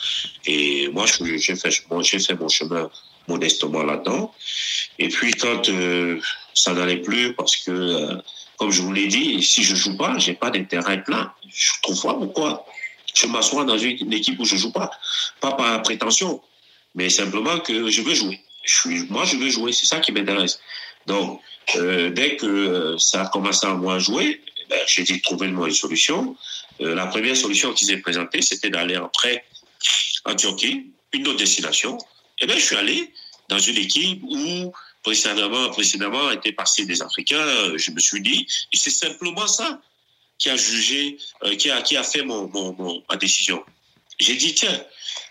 [0.46, 2.90] Et moi, j'ai fait, fait mon chemin
[3.26, 4.34] modestement là-dedans.
[4.98, 5.70] Et puis, quand
[6.54, 8.18] ça n'allait plus, parce que,
[8.56, 11.30] comme je vous l'ai dit, si je joue pas, j'ai pas d'intérêt plein.
[11.46, 12.66] Je trouve pas pourquoi.
[13.18, 14.90] Je m'assois dans une équipe où je joue pas.
[15.40, 16.40] Pas par prétention,
[16.94, 18.40] mais simplement que je veux jouer
[19.08, 20.60] moi, je veux jouer, c'est ça qui m'intéresse.
[21.06, 21.40] Donc,
[21.76, 26.36] euh, dès que ça a commencé à moi jouer, ben, j'ai dit trouver une solution.
[26.80, 29.44] Euh, la première solution qui s'est présentée, c'était d'aller en prêt
[30.24, 31.96] en Turquie, une autre destination.
[32.40, 33.12] Et eh bien, je suis allé
[33.48, 37.76] dans une équipe où précédemment, précédemment étaient passés des Africains.
[37.76, 39.80] Je me suis dit, c'est simplement ça
[40.38, 41.18] qui a jugé,
[41.58, 43.62] qui, a, qui a fait mon, mon, ma décision.
[44.18, 44.84] J'ai dit, tiens,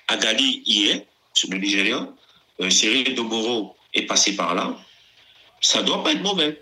[0.07, 1.07] Agali y est,
[1.49, 2.15] le Nigérian,
[2.61, 4.77] euh, Cyril Doboro est passé par là,
[5.61, 6.61] ça doit pas être mauvais.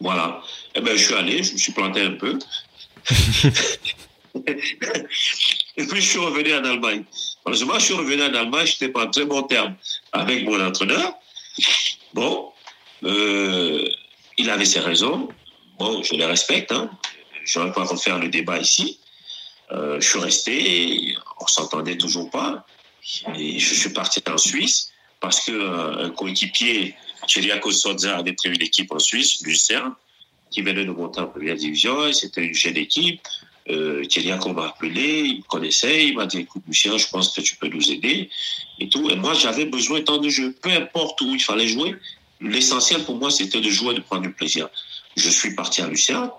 [0.00, 0.42] Voilà.
[0.74, 2.38] Eh ben, je suis allé, je me suis planté un peu.
[5.76, 7.04] Et puis, je suis revenu en Allemagne.
[7.44, 9.74] Malheureusement, je suis revenu en Allemagne, je n'étais pas en très bon terme
[10.12, 11.14] avec mon entraîneur.
[12.14, 12.52] Bon,
[13.04, 13.88] euh,
[14.36, 15.28] il avait ses raisons.
[15.78, 16.72] Bon, je les respecte.
[16.72, 16.90] Hein.
[17.44, 18.98] Je n'aurais pas refaire le débat ici.
[19.70, 22.66] Euh, je suis resté, on s'entendait toujours pas.
[23.36, 26.94] Et je suis parti en Suisse parce qu'un euh, coéquipier,
[27.26, 29.94] Chiriakos Sodza, avait prévu l'équipe en Suisse, Lucerne,
[30.50, 32.12] qui venait de monter en première division.
[32.12, 33.20] C'était une jeune équipe.
[33.70, 34.02] Euh,
[34.54, 37.68] m'a appelé, il me connaissait, il m'a dit écoute, Lucien, je pense que tu peux
[37.68, 38.30] nous aider.
[38.80, 39.10] Et tout.
[39.10, 40.56] Et moi, j'avais besoin tant de jeu.
[40.60, 41.94] Peu importe où il fallait jouer,
[42.40, 44.68] l'essentiel pour moi, c'était de jouer, de prendre du plaisir.
[45.18, 46.30] Je suis parti à Lucerne.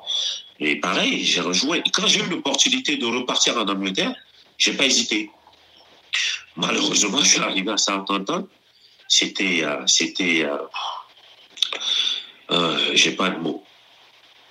[0.60, 1.84] Et pareil, j'ai rejoué.
[1.94, 4.14] quand j'ai eu l'opportunité de repartir en Angleterre,
[4.58, 5.30] j'ai pas hésité.
[6.56, 8.48] Malheureusement, je suis arrivé à Southampton.
[9.08, 10.58] C'était, euh, c'était, euh,
[12.52, 13.64] euh, j'ai pas de mots.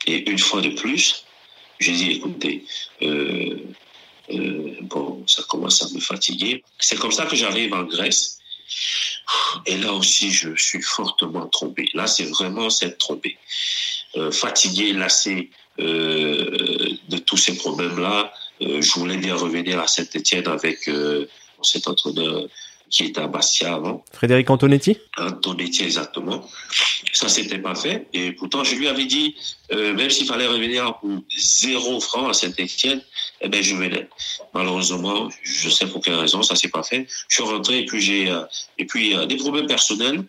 [0.07, 1.25] Et une fois de plus,
[1.79, 2.65] j'ai dit, écoutez,
[4.83, 6.65] bon, ça commence à me fatiguer.
[6.79, 8.38] C'est comme ça que j'arrive en Grèce.
[9.67, 11.89] Et là aussi, je suis fortement trompé.
[11.95, 13.37] Là, c'est vraiment cette trompé.
[14.33, 18.33] fatigué, lassé de tous ces problèmes-là.
[18.61, 20.91] je voulais bien revenir à Saint-Etienne avec
[21.63, 22.49] cet entraîneur
[22.91, 24.05] qui était à Bastia avant.
[24.13, 24.99] Frédéric Antonetti?
[25.17, 26.47] Antonetti, exactement.
[27.13, 28.07] Ça s'était pas fait.
[28.13, 29.37] Et pourtant, je lui avais dit,
[29.73, 33.01] euh, même s'il fallait revenir pour zéro franc à Saint-Etienne,
[33.41, 34.09] eh ben, je venais.
[34.55, 37.07] Malheureusement, je sais pour quelle raison, ça s'est pas fait.
[37.29, 38.45] Je suis rentré et puis j'ai, euh,
[38.79, 40.25] et puis, euh, des problèmes personnels.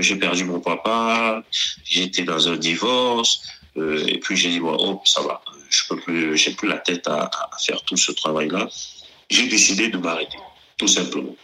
[0.00, 1.42] j'ai perdu mon papa,
[1.82, 3.40] j'étais dans un divorce,
[3.74, 7.08] et puis j'ai dit, bon, oh, ça va, je peux plus, j'ai plus la tête
[7.08, 8.68] à faire tout ce travail-là.
[9.30, 10.36] J'ai décidé de m'arrêter
[10.82, 11.36] tout simplement.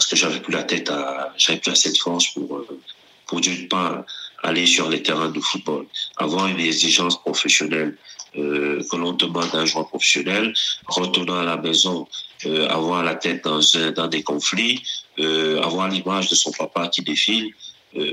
[0.00, 0.90] Parce que j'avais plus la tête
[1.36, 2.80] j'avais plus assez de force pour, euh,
[3.26, 4.02] pour d'une part
[4.42, 5.84] aller sur les terrains de football,
[6.16, 7.98] avoir une exigence professionnelle
[8.38, 10.54] euh, que l'on demande à un joueur professionnel,
[10.86, 12.08] retourner à la maison,
[12.46, 14.82] euh, avoir la tête dans des conflits,
[15.62, 17.52] avoir l'image de son papa qui défile.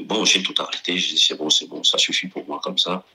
[0.09, 2.77] bon, j'ai tout arrêté, j'ai dit c'est bon, c'est bon, ça suffit pour moi comme
[2.77, 3.05] ça.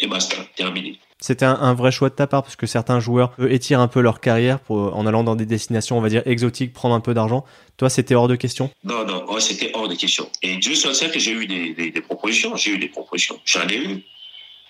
[0.00, 0.98] Et basta, terminé.
[1.20, 4.20] C'était un, vrai choix de ta part parce que certains joueurs étirent un peu leur
[4.20, 7.46] carrière pour, en allant dans des destinations, on va dire, exotiques, prendre un peu d'argent.
[7.78, 8.70] Toi, c'était hors de question?
[8.82, 10.28] Non, non, c'était hors de question.
[10.42, 12.56] Et Dieu soit sait que j'ai eu des, propositions.
[12.56, 13.40] J'ai eu des propositions.
[13.46, 14.04] J'en ai eu.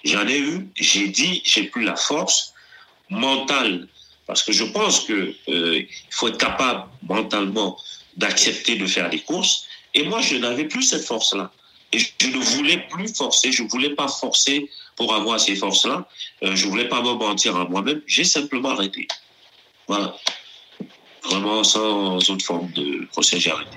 [0.04, 0.68] J'en ai eu.
[0.76, 2.54] J'ai dit, j'ai plus la force
[3.10, 3.88] mentale
[4.26, 7.76] Parce que je pense que euh, faut être capable mentalement
[8.16, 9.66] d'accepter de faire des courses.
[9.94, 11.50] Et moi, je n'avais plus cette force-là.
[11.94, 13.52] Et je ne voulais plus forcer.
[13.52, 16.08] Je ne voulais pas forcer pour avoir ces forces-là.
[16.42, 18.02] Euh, je ne voulais pas me mentir à moi-même.
[18.08, 19.06] J'ai simplement arrêté.
[19.86, 20.16] Voilà.
[21.22, 23.76] Vraiment sans autre forme de procès, j'ai arrêté.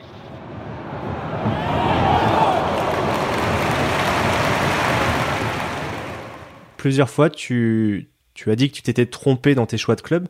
[6.77, 10.27] Plusieurs fois, tu, tu as dit que tu t'étais trompé dans tes choix de club.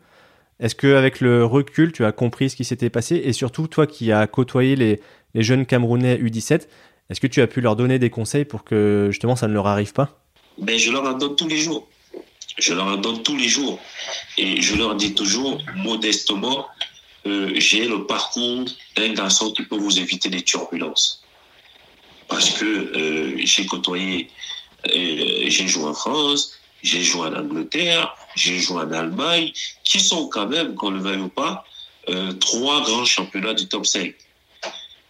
[0.59, 3.15] Est-ce qu'avec le recul, tu as compris ce qui s'était passé?
[3.23, 4.99] Et surtout, toi qui as côtoyé les,
[5.35, 6.67] les jeunes Camerounais U17,
[7.09, 9.67] est-ce que tu as pu leur donner des conseils pour que justement ça ne leur
[9.67, 10.19] arrive pas?
[10.57, 11.87] Ben, Je leur en donne tous les jours.
[12.57, 13.79] Je leur en donne tous les jours.
[14.37, 16.67] Et je leur dis toujours, modestement,
[17.27, 18.65] euh, j'ai le parcours
[18.95, 21.23] d'un garçon qui peut vous éviter des turbulences.
[22.27, 24.29] Parce que euh, j'ai côtoyé,
[24.87, 29.51] euh, j'ai joué en France, j'ai joué en Angleterre, j'ai joué en Allemagne,
[29.83, 31.63] qui sont quand même, qu'on le veuille ou pas,
[32.39, 34.13] trois grands championnats du top 5.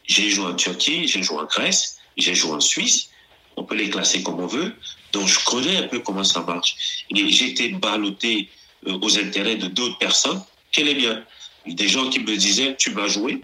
[0.07, 3.09] J'ai joué en Turquie, j'ai joué en Grèce, j'ai joué en Suisse.
[3.55, 4.73] On peut les classer comme on veut.
[5.11, 7.05] Donc, je connais un peu comment ça marche.
[7.15, 8.49] Et j'ai été ballotté
[8.87, 10.41] euh, aux intérêts de d'autres personnes.
[10.71, 11.23] Quel est bien?
[11.65, 13.41] Des gens qui me disaient, tu vas jouer.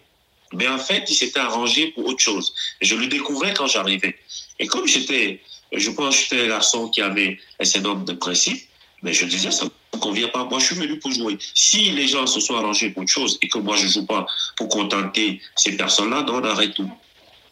[0.54, 2.54] Mais en fait, ils s'étaient arrangés pour autre chose.
[2.80, 4.16] Je le découvrais quand j'arrivais.
[4.60, 5.42] Et comme j'étais
[5.74, 8.62] je pense que j'étais un garçon qui avait un certain nombre de principes,
[9.04, 10.46] mais je disais, ça ne convient pas.
[10.46, 11.38] Moi, je suis venu pour jouer.
[11.54, 14.06] Si les gens se sont arrangés pour autre chose et que moi, je ne joue
[14.06, 16.90] pas pour contenter ces personnes-là, on arrête tout.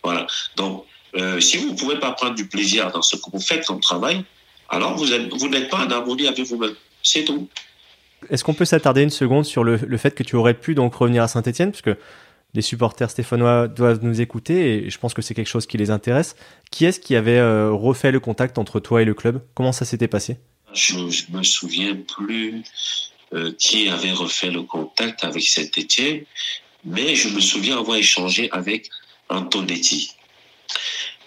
[0.01, 0.25] Voilà.
[0.55, 0.85] Donc,
[1.17, 3.81] euh, si vous ne pouvez pas prendre du plaisir dans ce que vous faites comme
[3.81, 4.23] travail,
[4.69, 5.05] alors vous,
[5.37, 6.73] vous n'êtes pas en harmonie avec vous-même.
[7.03, 7.49] C'est tout.
[8.29, 10.95] Est-ce qu'on peut s'attarder une seconde sur le, le, fait que tu aurais pu donc
[10.95, 11.97] revenir à Saint-Etienne Parce que
[12.53, 15.91] les supporters stéphanois doivent nous écouter et je pense que c'est quelque chose qui les
[15.91, 16.35] intéresse.
[16.69, 19.41] Qui est-ce qui avait euh, refait le contact entre toi et le club?
[19.53, 20.37] Comment ça s'était passé?
[20.73, 22.63] Je ne me souviens plus
[23.33, 26.23] euh, qui avait refait le contact avec Saint-Etienne,
[26.83, 28.89] mais je me souviens avoir échangé avec
[29.29, 30.11] Antonetti.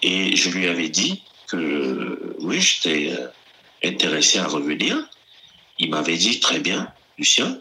[0.03, 3.29] Et je lui avais dit que oui, j'étais euh,
[3.83, 5.09] intéressé à revenir.
[5.79, 7.61] Il m'avait dit très bien, Lucien,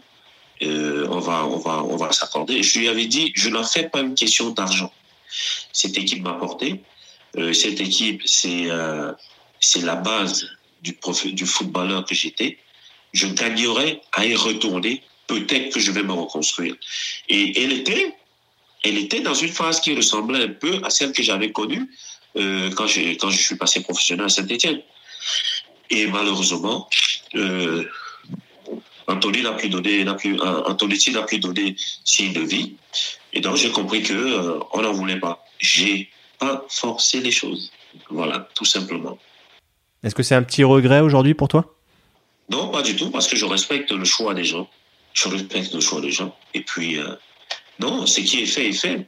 [0.62, 2.62] euh, on va, on va, on va s'accorder.
[2.62, 4.92] Je lui avais dit, je n'en fais pas une question d'argent.
[5.72, 6.82] Cette équipe m'a porté.
[7.36, 9.12] Euh, cette équipe, c'est euh,
[9.58, 10.46] c'est la base
[10.84, 12.58] du, footballeur que j'étais.
[13.12, 15.02] Je gagnerai à y retourner.
[15.26, 16.76] Peut-être que je vais me reconstruire.
[17.28, 18.14] Et elle était,
[18.82, 21.88] elle était dans une phase qui ressemblait un peu à celle que j'avais connue
[22.36, 24.82] euh, quand, je, suis passé professionnel à Saint-Etienne.
[25.88, 26.88] Et malheureusement,
[27.34, 27.84] euh,
[29.06, 32.76] Anthony n'a plus donné, n'a euh, n'a plus donné signe de vie.
[33.32, 35.44] Et donc, j'ai compris que euh, on n'en voulait pas.
[35.58, 37.70] J'ai pas forcé les choses.
[38.10, 39.18] Voilà, tout simplement.
[40.04, 41.74] Est-ce que c'est un petit regret aujourd'hui pour toi?
[42.50, 44.68] Non, pas du tout, parce que je respecte le choix des gens.
[45.14, 46.36] Je respecte le choix des gens.
[46.52, 47.14] Et puis, euh,
[47.80, 49.06] non, ce qui est fait est fait.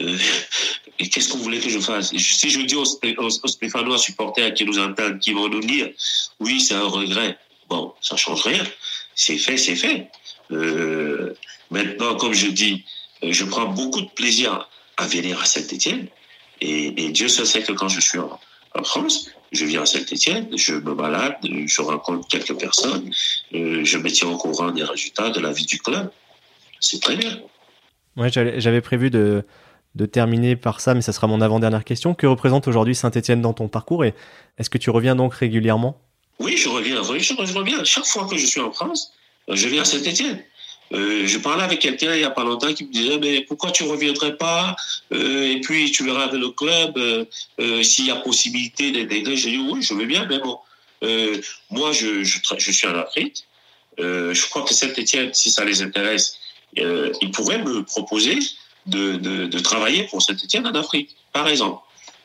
[0.00, 0.18] Euh,
[0.98, 2.14] et qu'est-ce qu'on voulait que je fasse?
[2.16, 2.84] Si je dis aux,
[3.18, 5.90] aux, Stéphanois supporters qui nous entendent, qui vont nous dire,
[6.40, 7.38] oui, c'est un regret.
[7.68, 8.64] Bon, ça change rien
[9.14, 10.08] c'est fait, c'est fait.
[10.50, 11.34] Euh,
[11.70, 12.84] maintenant, comme je dis,
[13.22, 16.08] je prends beaucoup de plaisir à venir à Saint-Étienne.
[16.60, 20.48] Et, et, Dieu seul sait que quand je suis en France, je viens à Saint-Étienne,
[20.56, 23.10] je me balade, je rencontre quelques personnes,
[23.54, 26.10] euh, je me tiens au courant des résultats de la vie du club.
[26.80, 27.40] C'est très bien.
[28.16, 29.44] Ouais, j'avais prévu de,
[29.94, 32.14] de terminer par ça, mais ça sera mon avant-dernière question.
[32.14, 34.14] Que représente aujourd'hui Saint-Étienne dans ton parcours et
[34.58, 36.00] est-ce que tu reviens donc régulièrement?
[36.38, 37.02] Oui, je reviens.
[37.08, 37.84] Oui, je, reviens.
[37.84, 39.12] Chaque fois que je suis en France,
[39.48, 40.42] je viens à Saint-Etienne.
[40.92, 43.70] Euh, je parlais avec quelqu'un il n'y a pas longtemps qui me disait mais pourquoi
[43.70, 44.76] tu ne reviendrais pas
[45.12, 49.36] euh, et puis tu verras avec le club euh, s'il y a possibilité d'intégrer.
[49.36, 50.58] J'ai dit oui, je veux bien, mais bon,
[51.70, 53.44] moi je, je, je, suis en Afrique.
[53.98, 56.38] je crois que Saint-Etienne, si ça les intéresse,
[56.76, 58.38] ils pourraient me proposer
[58.86, 61.80] de, de, de travailler pour Saint-Etienne en Afrique, par exemple.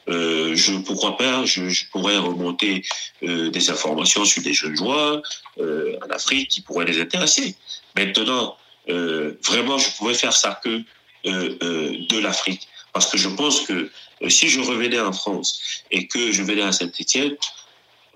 [0.10, 2.84] Euh, je, pourquoi pas, je, pourrais remonter
[3.24, 5.22] euh, des informations sur des jeunes joueurs
[5.60, 7.56] euh, en Afrique qui pourraient les intéresser.
[7.96, 10.82] Maintenant, vraiment, je pourrais faire ça que
[11.24, 12.68] de l'Afrique.
[12.92, 13.92] Parce que je pense que
[14.30, 17.36] si je revenais en France et que je venais à Saint-Etienne,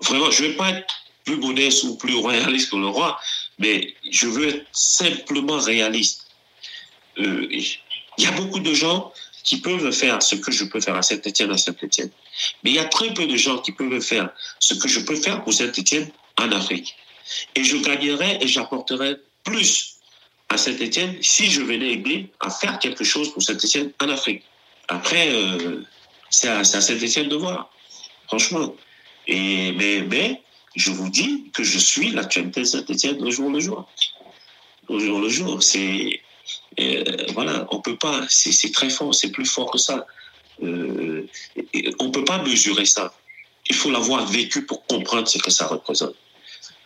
[0.00, 0.86] vraiment, je ne vais pas être
[1.24, 3.20] plus modeste ou plus royaliste que le roi,
[3.58, 6.26] mais je veux être simplement réaliste.
[7.18, 7.78] Il
[8.18, 9.12] y a beaucoup de gens
[9.44, 12.10] qui peuvent faire ce que je peux faire à Saint-Etienne à Saint-Etienne.
[12.62, 15.16] Mais il y a très peu de gens qui peuvent faire ce que je peux
[15.16, 16.96] faire pour Saint-Etienne en Afrique.
[17.54, 19.96] Et je gagnerais et j'apporterais plus
[20.48, 24.42] à Saint-Etienne si je venais aider à faire quelque chose pour Saint-Etienne en Afrique.
[24.88, 25.82] Après, euh,
[26.30, 27.70] c'est à, Saint-Etienne de voir,
[28.26, 28.74] franchement.
[29.26, 30.42] Et, mais, mais
[30.74, 33.88] je vous dis que je suis l'actualité de Saint-Etienne le jour le jour.
[34.88, 35.62] au jour le jour.
[35.62, 36.20] C'est
[36.80, 38.22] euh, voilà, on peut pas.
[38.28, 40.06] C'est très fort, c'est plus fort que ça.
[40.62, 41.26] Euh,
[41.98, 43.14] on peut pas mesurer ça.
[43.68, 46.14] Il faut l'avoir vécu pour comprendre ce que ça représente.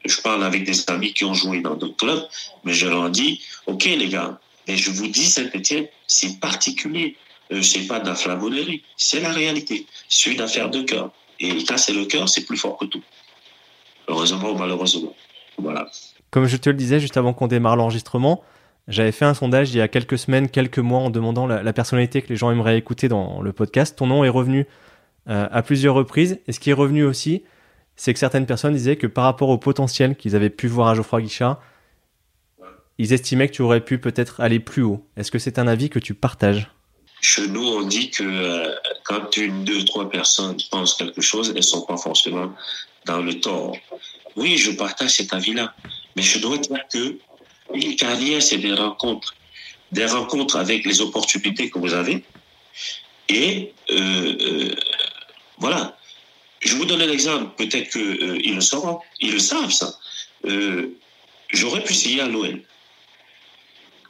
[0.04, 2.26] Je parle avec des amis qui ont joué dans d'autres clubs,
[2.64, 7.16] mais je leur dis, ok les gars, mais je vous dis Saint-Etienne, c'est particulier.
[7.50, 8.14] Euh, c'est pas de la
[8.96, 9.86] c'est la réalité.
[10.08, 11.10] C'est une affaire de cœur.
[11.40, 13.02] Et quand c'est le cœur, c'est plus fort que tout.
[14.06, 15.14] Heureusement ou malheureusement.
[15.56, 15.90] Voilà.
[16.30, 18.42] Comme je te le disais juste avant qu'on démarre l'enregistrement,
[18.88, 22.22] j'avais fait un sondage il y a quelques semaines, quelques mois, en demandant la, personnalité
[22.22, 23.96] que les gens aimeraient écouter dans le podcast.
[23.96, 24.66] Ton nom est revenu
[25.28, 26.40] euh, à plusieurs reprises.
[26.46, 27.44] Et ce qui est revenu aussi,
[27.96, 30.94] c'est que certaines personnes disaient que par rapport au potentiel qu'ils avaient pu voir à
[30.94, 31.60] Geoffroy Guichard,
[32.96, 35.06] ils estimaient que tu aurais pu peut-être aller plus haut.
[35.16, 36.70] Est-ce que c'est un avis que tu partages?
[37.20, 38.74] Chez nous, on dit que euh,
[39.04, 42.52] quand une, deux, trois personnes pensent quelque chose, elles ne sont pas forcément
[43.04, 43.76] dans le tort.
[44.36, 45.74] Oui, je partage cet avis-là.
[46.16, 47.18] Mais je dois dire que
[47.74, 49.34] une carrière, c'est des rencontres.
[49.92, 52.24] Des rencontres avec les opportunités que vous avez.
[53.28, 54.74] Et euh, euh,
[55.58, 55.96] voilà.
[56.60, 57.54] Je vous donne un exemple.
[57.56, 58.00] Peut-être qu'ils
[58.50, 59.00] euh, le sauront.
[59.20, 59.98] Ils le savent, ça.
[61.50, 62.62] J'aurais pu signer à l'OL.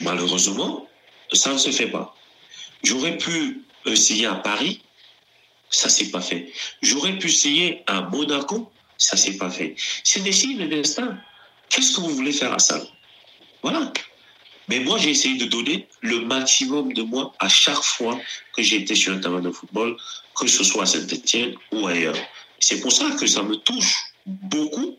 [0.01, 0.89] Malheureusement,
[1.33, 2.17] ça ne se fait pas.
[2.83, 4.83] J'aurais pu signer à Paris.
[5.71, 6.53] Ça, c'est pas fait.
[6.83, 8.71] J'aurais pu signer à Monaco.
[8.97, 9.77] Ça, c'est pas fait.
[10.03, 10.83] C'est des signes de.
[11.69, 12.81] Qu'est-ce que vous voulez faire à ça
[13.63, 13.93] voilà.
[14.69, 18.19] Mais moi, j'ai essayé de donner le maximum de moi à chaque fois
[18.55, 19.97] que été sur un terrain de football,
[20.39, 22.17] que ce soit à Saint-Etienne ou ailleurs.
[22.61, 24.97] C'est pour ça que ça me touche beaucoup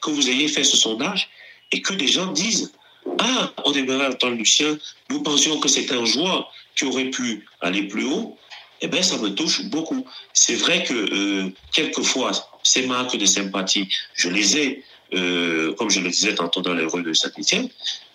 [0.00, 1.28] que vous ayez fait ce sondage
[1.72, 2.72] et que des gens disent
[3.18, 4.78] Ah, on aimerait entendre Lucien,
[5.10, 8.38] nous pensions que c'était un joueur qui aurait pu aller plus haut.
[8.80, 10.06] Eh bien, ça me touche beaucoup.
[10.32, 12.30] C'est vrai que euh, quelquefois,
[12.68, 16.84] ces marques de sympathie, je les ai euh, comme je le disais tantôt dans les
[16.84, 17.68] rôles de Saint-Etienne,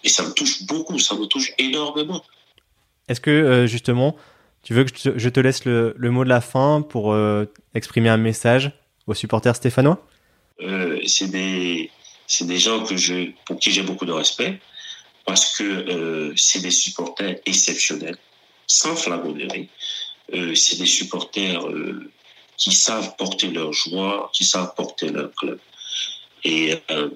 [0.04, 2.24] et ça me touche beaucoup, ça me touche énormément.
[3.08, 4.16] Est-ce que euh, justement,
[4.62, 8.18] tu veux que je te, laisse le, mot de la fin pour euh, exprimer un
[8.18, 8.72] message
[9.08, 10.06] aux supporters stéphanois?
[11.08, 11.90] C'est des,
[12.42, 14.60] des gens que je, pour qui j'ai beaucoup de respect,
[15.26, 18.18] parce que c'est des supporters exceptionnels,
[18.68, 19.68] sans flagornerie.
[20.32, 21.66] c'est des supporters
[22.58, 25.60] qui savent porter leur joie, qui savent porter leur club.
[26.44, 27.10] Et euh,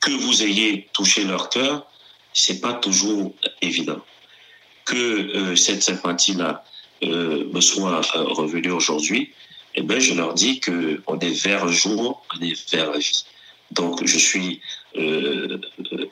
[0.00, 1.86] que vous ayez touché leur cœur,
[2.32, 4.00] c'est pas toujours évident.
[4.84, 6.64] Que euh, cette sympathie-là
[7.02, 9.32] euh, me soit revenue aujourd'hui,
[9.74, 12.98] eh ben, je leur dis que on est vers le jour, on est vers la
[12.98, 13.24] vie.
[13.72, 14.60] Donc, je suis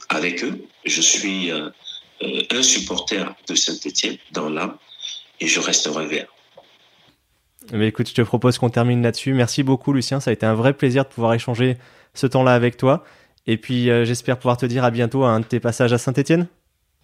[0.08, 4.76] avec eux, je suis un supporter de Saint-Étienne dans l'âme
[5.40, 6.33] et je resterai vers.
[7.72, 9.32] Mais écoute, je te propose qu'on termine là-dessus.
[9.32, 10.20] Merci beaucoup, Lucien.
[10.20, 11.76] Ça a été un vrai plaisir de pouvoir échanger
[12.14, 13.04] ce temps-là avec toi.
[13.46, 15.98] Et puis, euh, j'espère pouvoir te dire à bientôt à un de tes passages à
[15.98, 16.46] Saint-Etienne.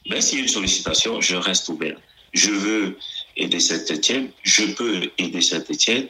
[0.08, 1.96] Ben, s'il y a une sollicitation, je reste ouvert.
[2.32, 2.96] Je veux
[3.36, 6.06] aider Saint-Etienne, je peux aider Saint-Etienne.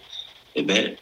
[0.54, 0.92] Eh bien,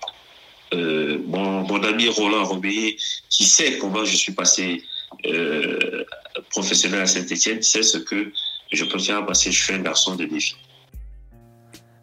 [0.75, 2.97] euh, mon, ami Roland Robéry,
[3.29, 4.83] qui sait comment je suis passé
[5.27, 6.05] euh,
[6.51, 8.33] professionnel à Saint-Etienne, sait ce que
[8.73, 10.55] je peux faire parce que je suis un garçon de défi.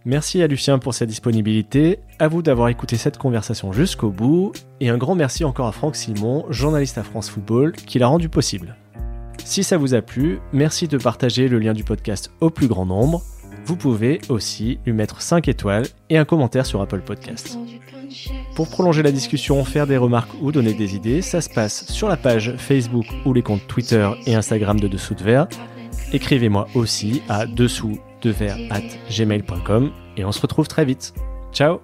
[0.07, 4.89] Merci à Lucien pour sa disponibilité, à vous d'avoir écouté cette conversation jusqu'au bout, et
[4.89, 8.75] un grand merci encore à Franck Simon, journaliste à France Football, qui l'a rendu possible.
[9.43, 12.85] Si ça vous a plu, merci de partager le lien du podcast au plus grand
[12.85, 13.23] nombre.
[13.65, 17.57] Vous pouvez aussi lui mettre 5 étoiles et un commentaire sur Apple Podcast.
[18.53, 22.09] Pour prolonger la discussion, faire des remarques ou donner des idées, ça se passe sur
[22.09, 25.47] la page Facebook ou les comptes Twitter et Instagram de Dessous de Verre.
[26.13, 31.13] Écrivez-moi aussi à dessous de at gmail.com et on se retrouve très vite.
[31.53, 31.81] Ciao